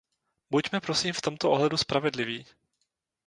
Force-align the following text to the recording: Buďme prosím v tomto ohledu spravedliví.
Buďme 0.51 0.81
prosím 0.81 1.13
v 1.13 1.21
tomto 1.21 1.51
ohledu 1.51 1.77
spravedliví. 1.77 2.45